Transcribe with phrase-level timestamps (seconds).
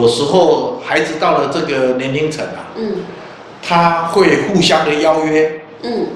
[0.00, 2.96] 有时候孩子到了这个年龄层啊，嗯，
[3.62, 6.06] 他会互相的邀约，嗯，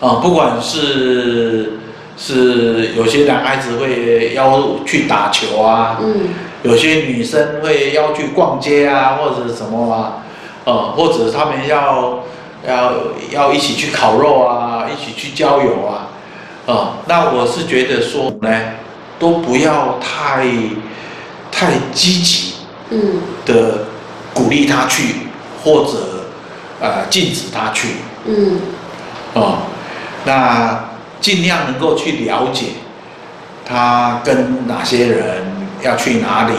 [0.00, 1.78] 啊，不管是
[2.16, 6.28] 是有些男孩子会邀去打球啊，嗯，
[6.62, 10.24] 有些女生会邀去逛街啊，或者什么啊，
[10.64, 12.24] 呃，或者他们要
[12.66, 12.92] 要
[13.30, 16.08] 要一起去烤肉啊，一起去郊游啊，
[16.66, 18.50] 啊，那我是觉得说呢，
[19.18, 20.46] 都不要太
[21.50, 22.54] 太积极，
[22.90, 23.86] 嗯，的
[24.32, 25.14] 鼓励他去，
[25.62, 26.26] 或者
[26.80, 27.88] 呃禁止他去，
[28.24, 28.60] 嗯，
[29.34, 29.58] 哦，
[30.24, 30.88] 那
[31.20, 32.66] 尽量能够去了解
[33.64, 35.44] 他跟哪些人
[35.82, 36.54] 要去哪里，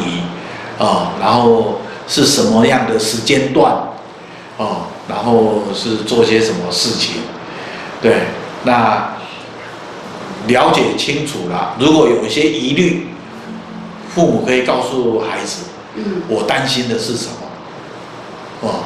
[0.77, 3.73] 哦，然后是什么样的时间段，
[4.57, 7.21] 哦，然后是做些什么事情，
[8.01, 8.25] 对，
[8.65, 9.15] 那
[10.47, 13.07] 了解清楚了，如果有一些疑虑，
[14.13, 15.63] 父母可以告诉孩子。
[15.95, 17.33] 嗯，我担心的是什么？
[18.61, 18.83] 哦，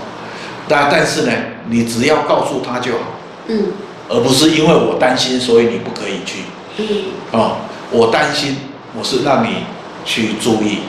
[0.67, 1.31] 但但是呢，
[1.67, 2.99] 你只要告诉他就好，
[3.47, 3.73] 嗯，
[4.07, 6.43] 而不是因为我担心，所以你不可以去。
[6.77, 6.87] 嗯，
[7.31, 7.57] 哦，
[7.91, 8.57] 我担心，
[8.97, 9.65] 我是让你
[10.05, 10.79] 去注意，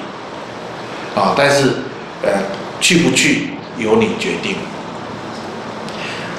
[1.17, 1.69] 啊，但是
[2.23, 2.31] 呃，
[2.81, 4.56] 去不去由你决定。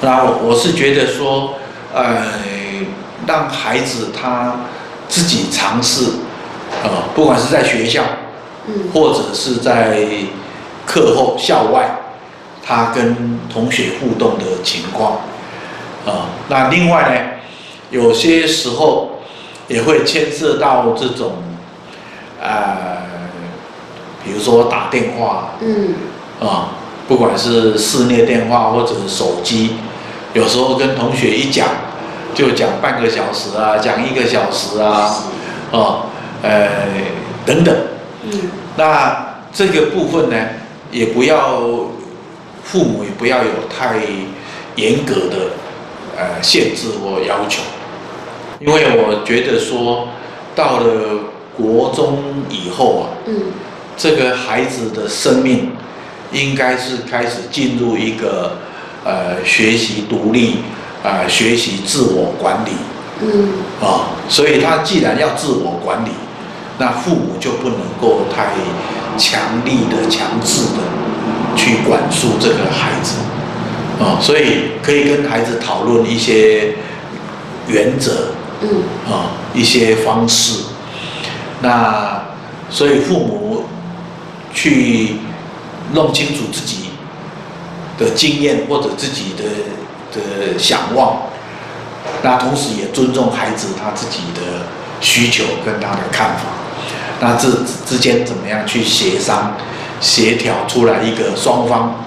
[0.00, 1.54] 那我我是觉得说，
[1.92, 2.26] 呃，
[3.26, 4.56] 让孩子他
[5.08, 6.04] 自己尝试，
[6.84, 8.02] 啊，不管是在学校。
[8.92, 10.06] 或者是在
[10.84, 11.98] 课后校外，
[12.64, 15.20] 他跟同学互动的情况，
[16.06, 17.30] 啊，那另外呢，
[17.90, 19.20] 有些时候
[19.68, 21.32] 也会牵涉到这种，
[22.40, 22.98] 呃，
[24.24, 25.94] 比如说打电话，嗯，
[26.40, 26.70] 啊，
[27.08, 29.76] 不管是室内电话或者是手机，
[30.34, 31.68] 有时候跟同学一讲，
[32.34, 35.24] 就讲半个小时啊，讲一个小时啊，
[35.72, 36.06] 啊，
[36.42, 36.68] 呃，
[37.44, 37.74] 等等。
[38.32, 38.40] 嗯，
[38.76, 40.36] 那这个部分呢，
[40.90, 41.60] 也不要
[42.64, 44.00] 父母也不要有太
[44.74, 45.52] 严格的
[46.16, 47.62] 呃限制或要求，
[48.58, 50.08] 因为我觉得说
[50.54, 51.20] 到了
[51.56, 52.18] 国中
[52.50, 53.34] 以后啊，嗯，
[53.96, 55.72] 这个孩子的生命
[56.32, 58.58] 应该是开始进入一个
[59.04, 60.56] 呃学习独立
[61.02, 62.72] 啊、呃、学习自我管理，
[63.22, 63.48] 嗯，
[63.80, 66.10] 啊，所以他既然要自我管理。
[66.78, 68.48] 那父母就不能够太
[69.18, 73.16] 强力的、强制的去管束这个孩子，
[73.98, 76.74] 啊，所以可以跟孩子讨论一些
[77.66, 80.64] 原则，嗯，啊，一些方式。
[81.62, 82.24] 那
[82.68, 83.64] 所以父母
[84.52, 85.16] 去
[85.94, 86.90] 弄清楚自己
[87.98, 89.44] 的经验或者自己的
[90.12, 91.22] 的想望，
[92.22, 94.66] 那同时也尊重孩子他自己的
[95.00, 96.42] 需求跟他的看法。
[97.20, 97.48] 那这
[97.86, 99.56] 之间怎么样去协商、
[100.00, 102.04] 协调出来一个双方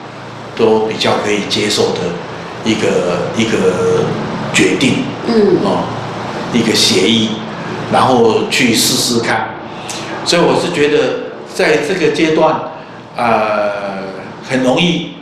[0.55, 1.99] 都比较可以接受的
[2.63, 4.03] 一个一个
[4.53, 5.83] 决定，嗯，哦，
[6.53, 7.29] 一个协议，
[7.91, 9.55] 然后去试试看。
[10.25, 12.59] 所以我是觉得，在这个阶段，
[13.15, 14.03] 呃，
[14.47, 15.15] 很容易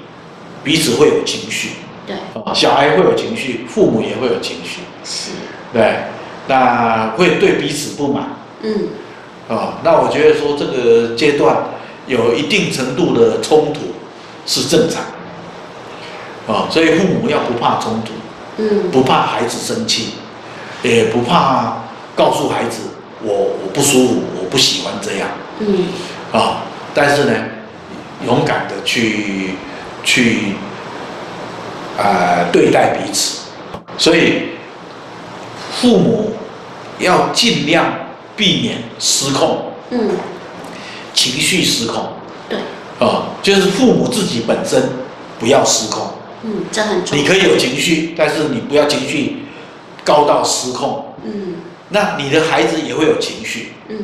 [0.64, 1.70] 彼此会有情绪，
[2.06, 2.16] 对，
[2.54, 5.32] 小孩会有情绪，父母也会有情绪，是，
[5.72, 6.00] 对，
[6.48, 8.90] 那会对彼此不满，嗯。
[9.50, 11.56] 啊，那我觉得说这个阶段
[12.06, 13.94] 有一定程度的冲突
[14.46, 15.04] 是正常，
[16.54, 18.12] 啊，所以父母要不怕冲突，
[18.58, 20.16] 嗯，不怕孩子生气，
[20.84, 21.78] 也不怕
[22.14, 22.90] 告诉孩子
[23.24, 25.88] 我我不舒服，我不喜欢这样，嗯，
[26.34, 27.34] 啊，但是呢，
[28.26, 29.52] 勇敢的去
[30.04, 30.56] 去
[31.98, 33.44] 啊对待彼此，
[33.98, 34.50] 所以
[35.80, 36.34] 父母
[37.00, 37.86] 要尽量。
[38.38, 40.12] 避免失控，嗯，
[41.12, 42.10] 情绪失控，
[42.48, 42.60] 对，
[43.00, 44.90] 啊，就是父母自己本身
[45.40, 46.12] 不要失控，
[46.44, 47.24] 嗯，这很重要。
[47.24, 49.48] 你可以有情绪，但是你不要情绪
[50.06, 51.56] 高到失控，嗯，
[51.90, 53.98] 那你的孩子也会有情绪，嗯，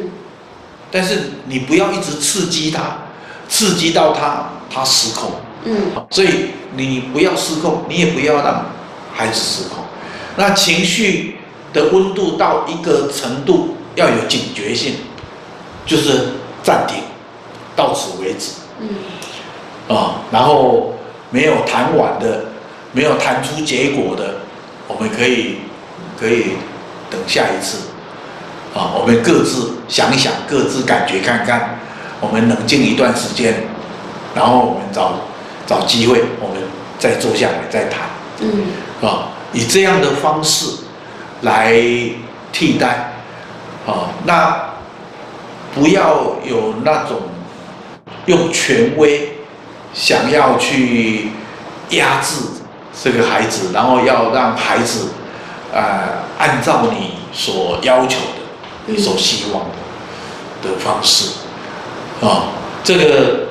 [0.90, 3.02] 但是你不要一直刺激他，
[3.48, 5.30] 刺激到他他失控，
[5.66, 5.76] 嗯，
[6.10, 6.30] 所以
[6.76, 8.66] 你不要失控，你也不要让
[9.14, 9.84] 孩子失控，
[10.38, 11.36] 那情绪
[11.72, 13.78] 的温度到一个程度。
[13.96, 14.96] 要有警觉性，
[15.86, 16.30] 就是
[16.64, 17.04] 暂停，
[17.76, 18.54] 到此为止。
[18.80, 18.90] 嗯。
[19.96, 20.94] 啊，然后
[21.30, 22.46] 没有谈完的，
[22.92, 24.36] 没有谈出结果的，
[24.88, 25.58] 我们可以
[26.20, 26.54] 可以
[27.10, 27.90] 等下一次。
[28.74, 31.80] 啊，我们各自想一想，各自感觉看看，
[32.20, 33.68] 我们冷静一段时间，
[34.34, 35.16] 然后我们找
[35.68, 36.58] 找机会，我们
[36.98, 38.02] 再坐下来再谈。
[38.40, 39.08] 嗯。
[39.08, 40.78] 啊，以这样的方式
[41.42, 41.74] 来
[42.52, 43.13] 替代。
[43.86, 44.70] 啊，那
[45.76, 47.22] 不要有那种
[48.26, 49.40] 用权威
[49.94, 51.30] 想要去
[51.90, 52.42] 压制
[53.04, 55.10] 这个孩子，然后要让孩子
[55.74, 58.42] 呃按照你所要求的、
[58.86, 61.40] 你所希望的的方式。
[62.22, 62.54] 啊，
[62.84, 63.48] 这个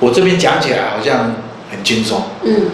[0.00, 1.36] 我这边讲起来好像
[1.70, 2.70] 很轻松，嗯，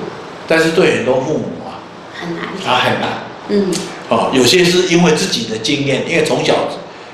[0.49, 1.77] 但是对很多父母啊，
[2.19, 3.09] 很难，他很难，
[3.49, 3.71] 嗯，
[4.09, 6.55] 哦，有些是因为自己的经验，因为从小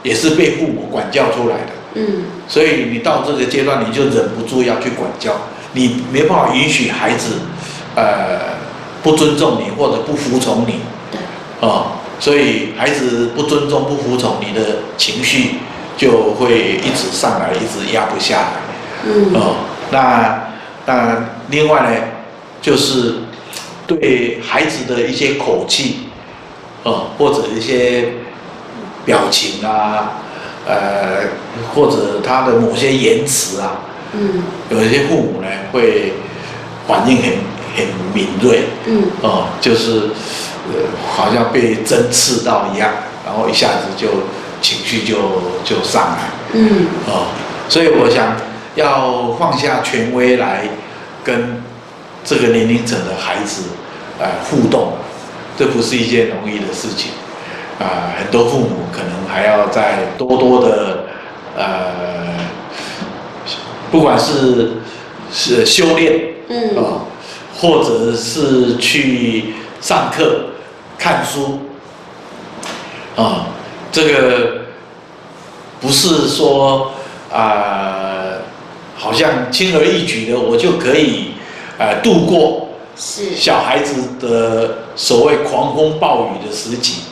[0.02, 1.72] 也是被父母管教出来的。
[1.94, 5.32] 嗯，所以你到这个阶段，你就忍不住要去管教，
[5.72, 7.36] 你没办法允许孩子，
[7.96, 8.58] 呃，
[9.02, 10.80] 不尊重你或者不服从你。
[11.10, 11.18] 对。
[11.60, 15.54] 哦，所以孩子不尊重、不服从，你的情绪
[15.96, 18.52] 就会一直上来，一直压不下来。
[19.06, 19.32] 嗯。
[19.34, 19.56] 哦，
[19.90, 20.50] 那
[20.86, 21.90] 那另外呢，
[22.60, 23.14] 就是
[23.86, 26.00] 对孩子的一些口气，
[26.82, 28.12] 哦，或者一些
[29.08, 30.20] 表情啊。
[30.68, 31.24] 呃，
[31.74, 33.80] 或者他的某些言辞啊，
[34.12, 36.12] 嗯，有一些父母呢会
[36.86, 37.32] 反应很
[37.74, 40.10] 很敏锐，嗯，哦，就是
[40.68, 42.90] 呃，好像被针刺到一样，
[43.24, 44.08] 然后一下子就
[44.60, 45.16] 情绪就
[45.64, 47.28] 就上来，嗯，哦，
[47.66, 48.36] 所以我想
[48.74, 50.68] 要放下权威来
[51.24, 51.62] 跟
[52.22, 53.62] 这个年龄层的孩子
[54.20, 54.98] 呃互动，
[55.56, 57.12] 这不是一件容易的事情。
[57.78, 61.04] 啊，很多父母可能还要再多多的，
[61.56, 62.36] 呃，
[63.90, 64.72] 不管是
[65.32, 67.06] 是修炼，嗯，啊，
[67.56, 70.46] 或者是去上课、
[70.98, 71.60] 看书，
[73.14, 73.46] 啊，
[73.92, 74.62] 这个
[75.80, 76.90] 不是说
[77.32, 78.42] 啊，
[78.96, 81.34] 好像轻而易举的我就可以，
[81.78, 87.02] 呃，度过是小孩子的所谓狂风暴雨的时期。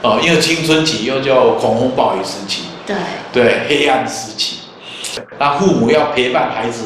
[0.00, 2.96] 哦，因为青春期又叫狂风暴雨时期，对。
[3.32, 4.58] 对，黑暗时期，
[5.38, 6.84] 那父母要陪伴孩子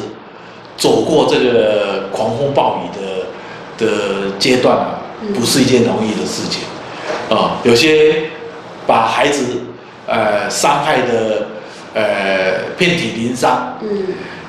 [0.75, 4.99] 走过这个狂风暴雨的的阶段啊，
[5.35, 6.63] 不是一件容易的事情。
[7.29, 8.29] 啊，有些
[8.87, 9.61] 把孩子
[10.07, 11.47] 呃伤害的
[11.93, 14.07] 呃遍体鳞伤，嗯，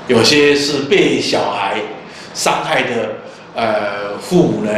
[0.08, 1.76] 有些是被小孩
[2.32, 2.88] 伤害的
[3.54, 4.72] 呃父母呢，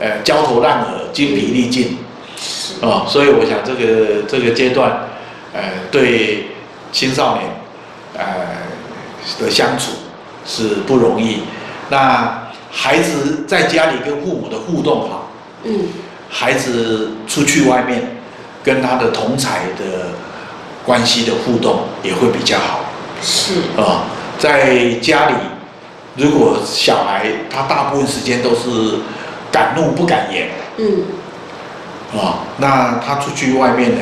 [0.00, 1.98] 呃焦头烂额、精疲力尽。
[2.80, 5.08] 哦，所以我想这个这个阶段，
[5.52, 6.48] 呃，对
[6.92, 7.50] 青少年，
[8.16, 8.24] 呃
[9.40, 9.92] 的相处
[10.46, 11.42] 是不容易。
[11.90, 15.30] 那孩子在家里跟父母的互动好，
[15.64, 15.88] 嗯，
[16.30, 18.18] 孩子出去外面
[18.62, 20.12] 跟他的同才的
[20.84, 22.80] 关系的互动也会比较好。
[23.20, 24.04] 是啊，
[24.38, 25.34] 在家里，
[26.16, 29.00] 如果小孩他大部分时间都是
[29.50, 31.02] 敢怒不敢言，嗯。
[32.16, 34.00] 啊，那他出去外面呢，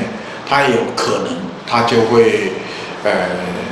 [0.48, 1.36] 他有可能
[1.66, 2.52] 他就会，
[3.02, 3.10] 呃，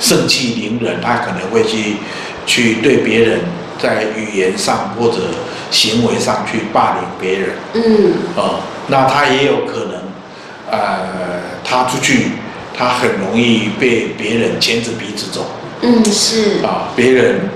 [0.00, 1.96] 盛气凌人，他可能会去，
[2.44, 3.40] 去对别人
[3.78, 5.18] 在语言上或者
[5.70, 7.50] 行为上去霸凌别人。
[7.74, 8.12] 嗯。
[8.36, 10.02] 啊，那他也有可能，
[10.70, 10.78] 呃，
[11.62, 12.32] 他出去，
[12.76, 15.46] 他很容易被别人牵着鼻子走。
[15.82, 16.64] 嗯，是。
[16.64, 17.48] 啊，别人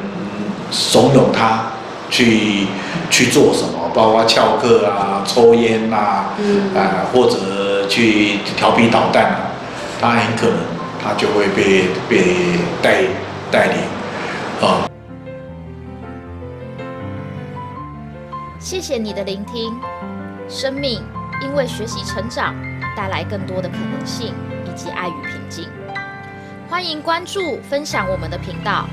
[0.70, 1.72] 怂恿他
[2.08, 2.66] 去
[3.10, 3.87] 去做什么？
[3.98, 9.50] 包括翘课啊、抽烟啊，嗯、呃，或者去调皮捣蛋啊，
[10.00, 10.56] 他很可能
[11.02, 13.02] 他就会被被带
[13.50, 13.76] 带领
[14.62, 14.86] 啊。
[18.60, 19.76] 谢谢你的聆听，
[20.48, 21.02] 生命
[21.42, 22.54] 因为学习成长，
[22.96, 24.32] 带来更多的可能性
[24.64, 25.66] 以及爱与平静。
[26.70, 28.88] 欢迎关注、分享我们的频道，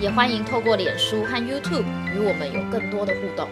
[0.00, 3.46] 也欢迎透过脸书和 YouTube 与我们有更多的互动。